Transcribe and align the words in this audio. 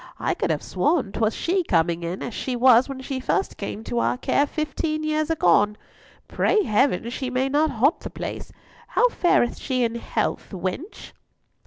I 0.19 0.33
could 0.33 0.49
have 0.49 0.63
sworn 0.63 1.11
'twas 1.11 1.35
she 1.35 1.63
coming 1.63 2.01
in, 2.01 2.23
as 2.23 2.33
she 2.33 2.55
was 2.55 2.89
when 2.89 3.01
she 3.01 3.19
first 3.19 3.55
came 3.57 3.83
to 3.83 3.99
our 3.99 4.17
care 4.17 4.47
fifteen 4.47 5.03
years 5.03 5.29
agone. 5.29 5.77
Pray 6.27 6.63
Heaven 6.63 7.07
she 7.11 7.29
may 7.29 7.49
not 7.49 7.69
haunt 7.69 7.99
the 7.99 8.09
place! 8.09 8.51
How 8.87 9.09
fareth 9.09 9.59
she 9.59 9.83
in 9.83 9.93
health, 9.93 10.47
wench?" 10.49 11.11